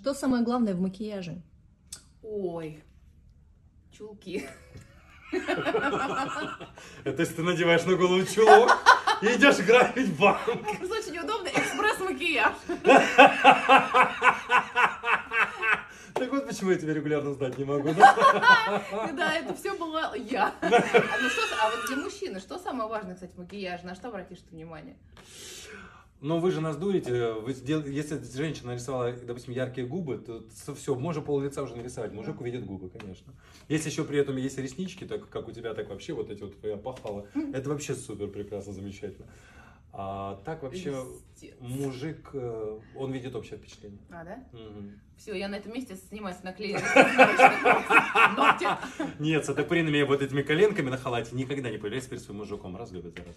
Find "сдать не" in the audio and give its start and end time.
17.32-17.64